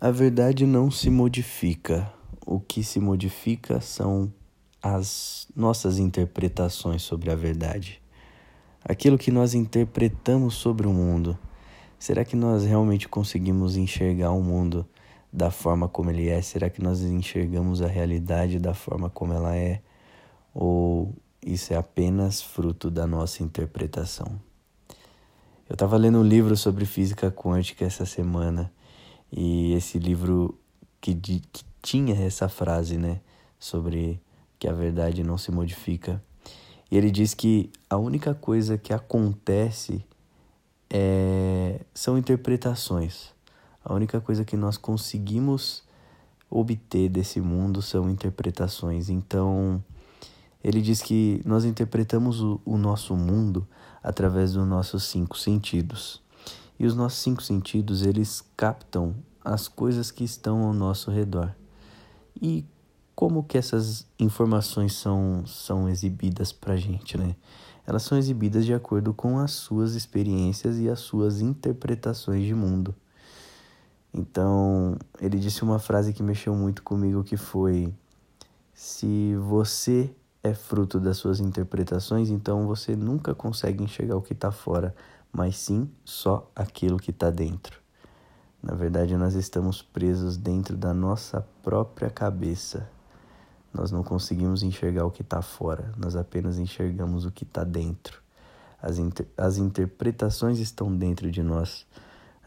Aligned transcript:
A 0.00 0.12
verdade 0.12 0.64
não 0.64 0.92
se 0.92 1.10
modifica. 1.10 2.08
O 2.46 2.60
que 2.60 2.84
se 2.84 3.00
modifica 3.00 3.80
são 3.80 4.32
as 4.80 5.48
nossas 5.56 5.98
interpretações 5.98 7.02
sobre 7.02 7.32
a 7.32 7.34
verdade. 7.34 8.00
Aquilo 8.84 9.18
que 9.18 9.32
nós 9.32 9.54
interpretamos 9.54 10.54
sobre 10.54 10.86
o 10.86 10.92
mundo. 10.92 11.36
Será 11.98 12.24
que 12.24 12.36
nós 12.36 12.64
realmente 12.64 13.08
conseguimos 13.08 13.76
enxergar 13.76 14.30
o 14.30 14.40
mundo 14.40 14.86
da 15.32 15.50
forma 15.50 15.88
como 15.88 16.10
ele 16.10 16.28
é? 16.28 16.40
Será 16.42 16.70
que 16.70 16.80
nós 16.80 17.02
enxergamos 17.02 17.82
a 17.82 17.88
realidade 17.88 18.60
da 18.60 18.74
forma 18.74 19.10
como 19.10 19.32
ela 19.32 19.56
é? 19.56 19.82
Ou 20.54 21.12
isso 21.44 21.74
é 21.74 21.76
apenas 21.76 22.40
fruto 22.40 22.88
da 22.88 23.04
nossa 23.04 23.42
interpretação? 23.42 24.40
Eu 25.68 25.74
estava 25.74 25.96
lendo 25.96 26.18
um 26.18 26.24
livro 26.24 26.56
sobre 26.56 26.86
física 26.86 27.32
quântica 27.32 27.84
essa 27.84 28.06
semana 28.06 28.72
e 29.32 29.72
esse 29.74 29.98
livro 29.98 30.58
que, 31.00 31.14
que 31.14 31.64
tinha 31.82 32.14
essa 32.14 32.48
frase, 32.48 32.96
né, 32.96 33.20
sobre 33.58 34.20
que 34.58 34.68
a 34.68 34.72
verdade 34.72 35.22
não 35.22 35.38
se 35.38 35.50
modifica. 35.50 36.22
E 36.90 36.96
ele 36.96 37.10
diz 37.10 37.34
que 37.34 37.70
a 37.88 37.96
única 37.96 38.34
coisa 38.34 38.78
que 38.78 38.92
acontece 38.92 40.04
é, 40.90 41.80
são 41.92 42.16
interpretações. 42.16 43.30
A 43.84 43.94
única 43.94 44.20
coisa 44.20 44.44
que 44.44 44.56
nós 44.56 44.76
conseguimos 44.76 45.82
obter 46.50 47.08
desse 47.08 47.40
mundo 47.40 47.82
são 47.82 48.08
interpretações. 48.10 49.10
Então, 49.10 49.82
ele 50.64 50.80
diz 50.80 51.02
que 51.02 51.42
nós 51.44 51.64
interpretamos 51.64 52.40
o, 52.40 52.60
o 52.64 52.76
nosso 52.76 53.14
mundo 53.14 53.66
através 54.02 54.54
dos 54.54 54.66
nossos 54.66 55.04
cinco 55.04 55.36
sentidos. 55.38 56.22
E 56.78 56.86
os 56.86 56.94
nossos 56.94 57.18
cinco 57.18 57.42
sentidos, 57.42 58.02
eles 58.02 58.44
captam 58.56 59.14
as 59.44 59.66
coisas 59.66 60.10
que 60.10 60.24
estão 60.24 60.62
ao 60.62 60.72
nosso 60.72 61.10
redor. 61.10 61.54
E 62.40 62.64
como 63.14 63.42
que 63.42 63.58
essas 63.58 64.06
informações 64.18 64.92
são, 64.92 65.44
são 65.44 65.88
exibidas 65.88 66.52
para 66.52 66.74
a 66.74 66.76
gente, 66.76 67.18
né? 67.18 67.34
Elas 67.84 68.02
são 68.02 68.16
exibidas 68.18 68.64
de 68.64 68.74
acordo 68.74 69.12
com 69.12 69.38
as 69.38 69.50
suas 69.52 69.94
experiências 69.94 70.78
e 70.78 70.88
as 70.88 71.00
suas 71.00 71.40
interpretações 71.40 72.44
de 72.44 72.54
mundo. 72.54 72.94
Então, 74.12 74.96
ele 75.20 75.38
disse 75.38 75.62
uma 75.62 75.78
frase 75.78 76.12
que 76.12 76.22
mexeu 76.22 76.54
muito 76.54 76.82
comigo 76.82 77.24
que 77.24 77.36
foi: 77.36 77.92
se 78.72 79.34
você 79.36 80.14
é 80.42 80.54
fruto 80.54 81.00
das 81.00 81.16
suas 81.16 81.40
interpretações, 81.40 82.30
então 82.30 82.66
você 82.66 82.94
nunca 82.94 83.34
consegue 83.34 83.82
enxergar 83.82 84.16
o 84.16 84.22
que 84.22 84.32
está 84.32 84.52
fora, 84.52 84.94
mas 85.32 85.56
sim 85.56 85.90
só 86.04 86.50
aquilo 86.54 86.98
que 86.98 87.10
está 87.10 87.30
dentro. 87.30 87.80
Na 88.62 88.74
verdade, 88.74 89.16
nós 89.16 89.34
estamos 89.34 89.82
presos 89.82 90.36
dentro 90.36 90.76
da 90.76 90.92
nossa 90.92 91.46
própria 91.62 92.10
cabeça. 92.10 92.90
Nós 93.72 93.92
não 93.92 94.02
conseguimos 94.02 94.62
enxergar 94.62 95.04
o 95.04 95.10
que 95.10 95.22
está 95.22 95.40
fora, 95.42 95.92
nós 95.96 96.16
apenas 96.16 96.58
enxergamos 96.58 97.24
o 97.24 97.30
que 97.30 97.44
está 97.44 97.62
dentro. 97.62 98.20
As, 98.80 98.98
inter 98.98 99.26
as 99.36 99.58
interpretações 99.58 100.58
estão 100.58 100.94
dentro 100.94 101.30
de 101.30 101.42
nós. 101.42 101.86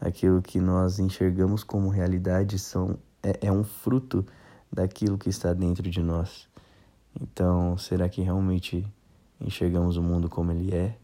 Aquilo 0.00 0.42
que 0.42 0.60
nós 0.60 0.98
enxergamos 0.98 1.62
como 1.62 1.88
realidade 1.88 2.58
são, 2.58 2.98
é, 3.22 3.46
é 3.46 3.52
um 3.52 3.62
fruto 3.62 4.26
daquilo 4.70 5.16
que 5.16 5.28
está 5.28 5.52
dentro 5.52 5.88
de 5.88 6.02
nós. 6.02 6.48
Então, 7.20 7.76
será 7.78 8.08
que 8.08 8.22
realmente 8.22 8.86
enxergamos 9.40 9.96
o 9.96 10.02
mundo 10.02 10.28
como 10.28 10.50
ele 10.50 10.74
é? 10.74 10.96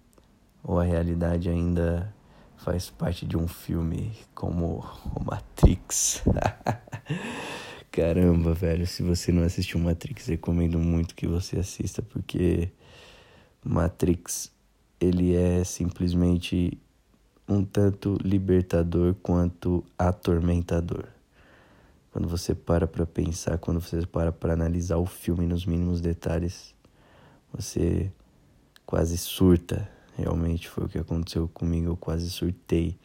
Ou 0.62 0.78
a 0.78 0.84
realidade 0.84 1.48
ainda 1.48 2.12
faz 2.56 2.90
parte 2.90 3.24
de 3.26 3.36
um 3.36 3.48
filme 3.48 4.12
como 4.34 4.84
o 5.14 5.24
Matrix? 5.24 6.22
Caramba, 7.90 8.54
velho, 8.54 8.86
se 8.86 9.02
você 9.02 9.32
não 9.32 9.42
assistiu 9.42 9.80
Matrix, 9.80 10.26
recomendo 10.26 10.78
muito 10.78 11.14
que 11.14 11.26
você 11.26 11.58
assista 11.58 12.02
porque 12.02 12.70
Matrix 13.64 14.52
ele 15.00 15.34
é 15.34 15.64
simplesmente 15.64 16.78
um 17.48 17.64
tanto 17.64 18.18
libertador 18.22 19.14
quanto 19.22 19.84
atormentador. 19.98 21.06
Quando 22.12 22.28
você 22.28 22.54
para 22.54 22.86
para 22.86 23.06
pensar, 23.06 23.58
quando 23.58 23.80
você 23.80 24.04
para 24.06 24.32
para 24.32 24.52
analisar 24.52 24.98
o 24.98 25.06
filme 25.06 25.46
nos 25.46 25.64
mínimos 25.64 26.00
detalhes, 26.00 26.74
você 27.52 28.12
quase 28.84 29.16
surta. 29.16 29.88
Realmente 30.18 30.68
foi 30.68 30.84
o 30.84 30.88
que 30.88 30.98
aconteceu 30.98 31.46
comigo, 31.46 31.86
eu 31.86 31.96
quase 31.96 32.28
surtei, 32.28 32.98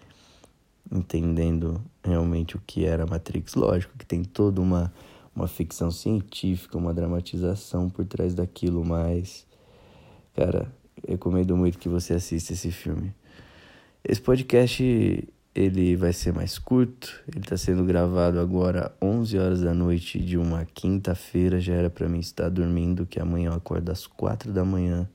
entendendo 0.91 1.79
realmente 2.03 2.55
o 2.57 2.61
que 2.65 2.85
era 2.85 3.05
Matrix. 3.05 3.53
Lógico 3.53 3.95
que 3.95 4.05
tem 4.05 4.23
toda 4.23 4.59
uma, 4.59 4.91
uma 5.35 5.47
ficção 5.47 5.91
científica, 5.91 6.75
uma 6.75 6.91
dramatização 6.91 7.87
por 7.87 8.03
trás 8.03 8.33
daquilo, 8.33 8.83
mas, 8.83 9.45
cara, 10.35 10.73
recomendo 11.07 11.55
muito 11.55 11.77
que 11.77 11.87
você 11.87 12.15
assista 12.15 12.53
esse 12.53 12.71
filme. 12.71 13.13
Esse 14.03 14.19
podcast 14.19 14.83
ele 15.53 15.95
vai 15.95 16.13
ser 16.13 16.33
mais 16.33 16.57
curto. 16.57 17.21
Ele 17.27 17.41
está 17.41 17.55
sendo 17.55 17.85
gravado 17.85 18.39
agora 18.39 18.91
11 18.99 19.37
horas 19.37 19.61
da 19.61 19.71
noite 19.71 20.19
de 20.19 20.35
uma 20.35 20.65
quinta-feira. 20.65 21.59
Já 21.59 21.73
era 21.73 21.91
para 21.91 22.09
mim 22.09 22.19
estar 22.19 22.49
dormindo, 22.49 23.05
que 23.05 23.19
amanhã 23.19 23.51
eu 23.51 23.53
acordo 23.53 23.91
às 23.91 24.07
4 24.07 24.51
da 24.51 24.65
manhã. 24.65 25.07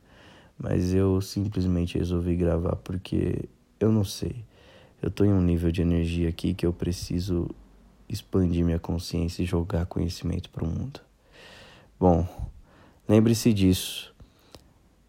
Mas 0.58 0.92
eu 0.92 1.20
simplesmente 1.20 1.96
resolvi 1.96 2.34
gravar 2.34 2.76
porque 2.76 3.48
eu 3.78 3.92
não 3.92 4.02
sei. 4.02 4.44
Eu 5.00 5.08
estou 5.08 5.24
em 5.24 5.32
um 5.32 5.40
nível 5.40 5.70
de 5.70 5.82
energia 5.82 6.28
aqui 6.28 6.52
que 6.52 6.66
eu 6.66 6.72
preciso 6.72 7.48
expandir 8.08 8.64
minha 8.64 8.78
consciência 8.78 9.42
e 9.42 9.46
jogar 9.46 9.86
conhecimento 9.86 10.50
para 10.50 10.64
o 10.64 10.66
mundo. 10.66 11.00
Bom, 12.00 12.26
lembre-se 13.08 13.52
disso. 13.52 14.12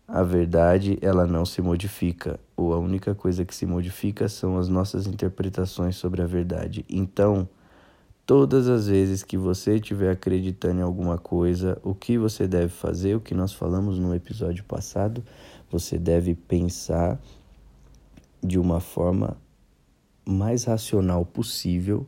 A 0.07 0.23
verdade, 0.23 0.97
ela 1.01 1.25
não 1.25 1.45
se 1.45 1.61
modifica, 1.61 2.39
ou 2.57 2.73
a 2.73 2.77
única 2.79 3.13
coisa 3.13 3.45
que 3.45 3.53
se 3.53 3.65
modifica 3.65 4.27
são 4.27 4.57
as 4.57 4.67
nossas 4.67 5.05
interpretações 5.05 5.95
sobre 5.95 6.21
a 6.21 6.25
verdade. 6.25 6.83
Então, 6.89 7.47
todas 8.29 8.69
as 8.69 8.85
vezes 8.85 9.23
que 9.23 9.35
você 9.35 9.77
estiver 9.77 10.11
acreditando 10.11 10.81
em 10.81 10.83
alguma 10.83 11.17
coisa, 11.17 11.79
o 11.83 11.95
que 11.95 12.15
você 12.15 12.47
deve 12.47 12.69
fazer, 12.69 13.15
o 13.15 13.19
que 13.19 13.33
nós 13.33 13.51
falamos 13.51 13.97
no 13.97 14.13
episódio 14.13 14.63
passado, 14.65 15.23
você 15.67 15.97
deve 15.97 16.35
pensar 16.35 17.19
de 18.39 18.59
uma 18.59 18.79
forma 18.79 19.35
mais 20.23 20.65
racional 20.65 21.25
possível 21.25 22.05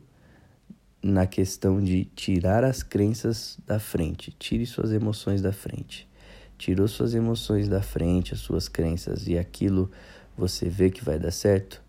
na 1.02 1.26
questão 1.26 1.82
de 1.82 2.04
tirar 2.14 2.62
as 2.62 2.84
crenças 2.84 3.58
da 3.66 3.80
frente, 3.80 4.30
tire 4.38 4.64
suas 4.64 4.92
emoções 4.92 5.42
da 5.42 5.52
frente 5.52 6.08
tirou 6.56 6.86
suas 6.86 7.12
emoções 7.12 7.68
da 7.68 7.82
frente, 7.82 8.34
as 8.34 8.38
suas 8.38 8.68
crenças 8.68 9.26
e 9.26 9.36
aquilo 9.36 9.90
você 10.38 10.68
vê 10.68 10.88
que 10.90 11.04
vai 11.04 11.18
dar 11.18 11.32
certo, 11.32 11.82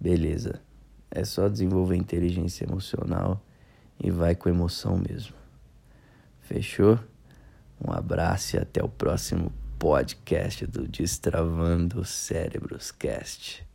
beleza. 0.00 0.60
É 1.08 1.24
só 1.24 1.48
desenvolver 1.48 1.94
inteligência 1.94 2.64
emocional 2.64 3.40
e 4.02 4.10
vai 4.10 4.34
com 4.34 4.48
emoção 4.48 4.96
mesmo. 4.96 5.34
Fechou? 6.40 6.98
Um 7.80 7.92
abraço 7.92 8.56
e 8.56 8.58
até 8.58 8.82
o 8.82 8.88
próximo 8.88 9.52
podcast 9.78 10.66
do 10.66 10.88
Destravando 10.88 12.04
Cérebros 12.04 12.90
Cast. 12.90 13.67